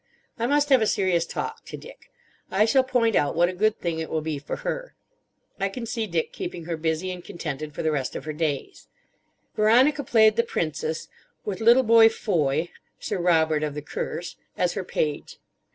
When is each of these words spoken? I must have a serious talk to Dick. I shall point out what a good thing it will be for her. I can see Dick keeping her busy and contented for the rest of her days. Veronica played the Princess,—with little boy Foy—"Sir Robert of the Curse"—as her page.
I 0.39 0.47
must 0.47 0.69
have 0.69 0.81
a 0.81 0.87
serious 0.87 1.27
talk 1.27 1.63
to 1.65 1.77
Dick. 1.77 2.09
I 2.49 2.65
shall 2.65 2.81
point 2.83 3.15
out 3.15 3.35
what 3.35 3.49
a 3.49 3.53
good 3.53 3.77
thing 3.77 3.99
it 3.99 4.09
will 4.09 4.21
be 4.23 4.39
for 4.39 4.55
her. 4.65 4.95
I 5.59 5.69
can 5.69 5.85
see 5.85 6.07
Dick 6.07 6.33
keeping 6.33 6.65
her 6.65 6.75
busy 6.75 7.11
and 7.11 7.23
contented 7.23 7.75
for 7.75 7.83
the 7.83 7.91
rest 7.91 8.15
of 8.15 8.25
her 8.25 8.33
days. 8.33 8.87
Veronica 9.55 10.03
played 10.03 10.37
the 10.37 10.43
Princess,—with 10.43 11.61
little 11.61 11.83
boy 11.83 12.09
Foy—"Sir 12.09 13.19
Robert 13.19 13.61
of 13.61 13.75
the 13.75 13.83
Curse"—as 13.83 14.73
her 14.73 14.83
page. 14.83 15.37